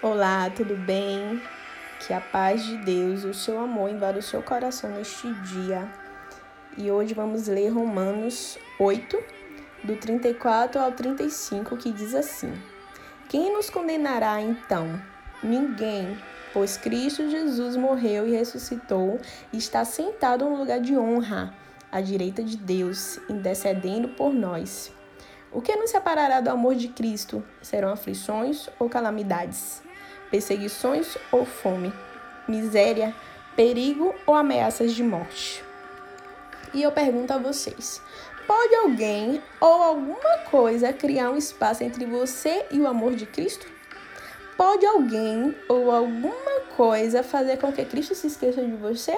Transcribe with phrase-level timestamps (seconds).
[0.00, 1.42] Olá, tudo bem?
[1.98, 5.92] Que a paz de Deus, o seu amor invada o seu coração neste dia.
[6.76, 9.18] E hoje vamos ler Romanos 8,
[9.82, 12.52] do 34 ao 35, que diz assim:
[13.28, 15.02] Quem nos condenará então?
[15.42, 16.16] Ninguém,
[16.52, 19.18] pois Cristo Jesus morreu e ressuscitou
[19.52, 21.52] e está sentado no lugar de honra,
[21.90, 24.92] à direita de Deus, intercedendo por nós.
[25.50, 27.42] O que nos separará do amor de Cristo?
[27.60, 29.87] Serão aflições ou calamidades?
[30.30, 31.92] Perseguições ou fome,
[32.46, 33.14] miséria,
[33.56, 35.64] perigo ou ameaças de morte.
[36.72, 38.00] E eu pergunto a vocês:
[38.46, 43.66] pode alguém ou alguma coisa criar um espaço entre você e o amor de Cristo?
[44.56, 49.16] Pode alguém ou alguma coisa fazer com que Cristo se esqueça de você?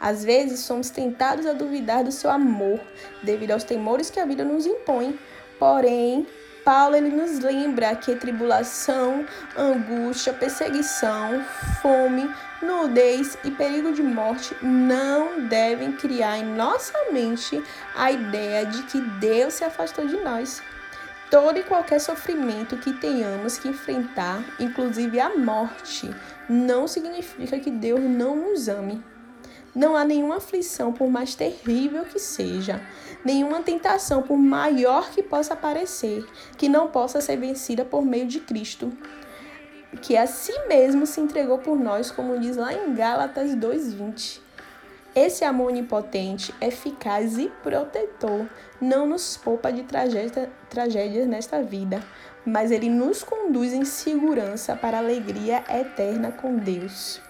[0.00, 2.80] Às vezes somos tentados a duvidar do seu amor
[3.22, 5.18] devido aos temores que a vida nos impõe.
[5.58, 6.26] Porém,
[6.64, 9.24] Paulo ele nos lembra que tribulação,
[9.56, 11.42] angústia, perseguição,
[11.80, 12.30] fome,
[12.60, 17.62] nudez e perigo de morte não devem criar em nossa mente
[17.96, 20.62] a ideia de que Deus se afastou de nós.
[21.30, 26.10] Todo e qualquer sofrimento que tenhamos que enfrentar, inclusive a morte,
[26.48, 29.02] não significa que Deus não nos ame.
[29.74, 32.80] Não há nenhuma aflição, por mais terrível que seja,
[33.24, 38.40] nenhuma tentação, por maior que possa parecer, que não possa ser vencida por meio de
[38.40, 38.92] Cristo,
[40.02, 44.42] que a si mesmo se entregou por nós, como diz lá em Gálatas 2:20.
[45.14, 48.46] Esse amor onipotente, eficaz e protetor
[48.80, 52.02] não nos poupa de tragédia, tragédias nesta vida,
[52.44, 57.20] mas ele nos conduz em segurança para a alegria eterna com Deus.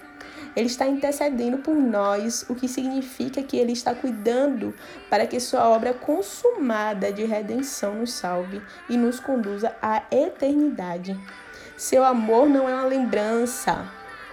[0.56, 4.74] Ele está intercedendo por nós, o que significa que ele está cuidando
[5.08, 11.18] para que sua obra consumada de redenção nos salve e nos conduza à eternidade.
[11.76, 13.88] Seu amor não é uma lembrança.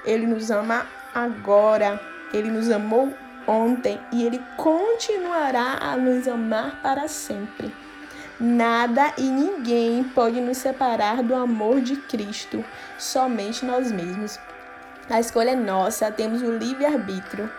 [0.05, 1.99] Ele nos ama agora.
[2.33, 3.13] Ele nos amou
[3.47, 7.71] ontem e ele continuará a nos amar para sempre.
[8.39, 12.65] Nada e ninguém pode nos separar do amor de Cristo,
[12.97, 14.37] somente nós mesmos.
[15.09, 17.49] A escolha é nossa, temos o livre-arbítrio.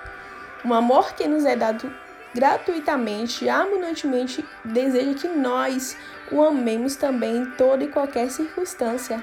[0.64, 1.92] Um amor que nos é dado
[2.34, 5.96] gratuitamente, abundantemente, deseja que nós
[6.30, 9.22] o amemos também em toda e qualquer circunstância.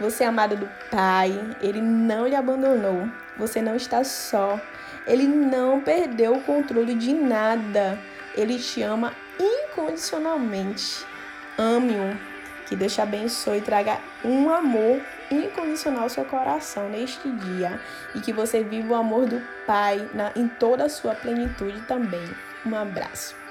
[0.00, 3.08] Você é amado do Pai, Ele não lhe abandonou.
[3.36, 4.60] Você não está só.
[5.06, 7.98] Ele não perdeu o controle de nada.
[8.34, 11.04] Ele te ama incondicionalmente.
[11.58, 12.31] Ame-o.
[12.72, 14.98] Que Deus te abençoe e traga um amor
[15.30, 17.78] incondicional ao seu coração neste dia.
[18.14, 22.26] E que você viva o amor do Pai na, em toda a sua plenitude também.
[22.64, 23.41] Um abraço.